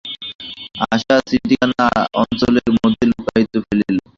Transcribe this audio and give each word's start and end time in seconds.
আশা 0.87 1.15
চিঠিখানা 1.29 1.85
অঞ্চলের 2.21 2.69
মধ্যে 2.75 3.03
লুকাইয়া 3.11 3.59
ফেলিল। 3.65 3.97